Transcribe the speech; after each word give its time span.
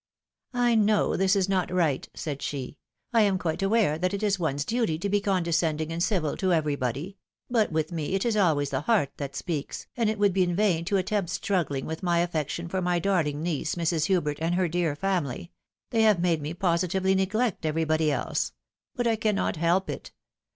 "I 0.55 0.73
know 0.73 1.15
this 1.15 1.35
is 1.35 1.47
not 1.47 1.69
right," 1.71 2.09
said 2.15 2.41
she," 2.41 2.79
I 3.13 3.21
am 3.21 3.37
quite 3.37 3.61
aware 3.61 3.99
that 3.99 4.15
it 4.15 4.23
is 4.23 4.39
one's 4.39 4.65
duty 4.65 4.97
to 4.97 5.09
be 5.09 5.21
condescending 5.21 5.91
and 5.91 6.01
civil 6.01 6.35
to 6.37 6.51
everybody; 6.53 7.17
but 7.51 7.71
with 7.71 7.91
me 7.91 8.15
it 8.15 8.25
is 8.25 8.35
always 8.35 8.71
the 8.71 8.81
heart 8.81 9.11
that 9.17 9.35
speaks, 9.35 9.85
and 9.95 10.09
it 10.09 10.17
would 10.17 10.33
be 10.33 10.41
in 10.41 10.55
vain 10.55 10.85
to 10.85 10.97
attempt 10.97 11.29
struggling 11.29 11.85
vrith 11.85 12.01
my 12.01 12.17
affection 12.17 12.67
for 12.67 12.81
my 12.81 12.97
darling 12.97 13.43
niece, 13.43 13.75
Mrs. 13.75 14.05
Hubert, 14.05 14.39
and 14.41 14.55
her 14.55 14.67
dear 14.67 14.95
family— 14.95 15.51
^they 15.91 16.01
have 16.01 16.19
made 16.19 16.41
me 16.41 16.55
positively 16.55 17.13
neglect 17.13 17.63
everybody 17.63 18.11
else; 18.11 18.53
but 18.95 19.05
I 19.05 19.15
cannot 19.15 19.57
help 19.57 19.87
it 19.87 20.11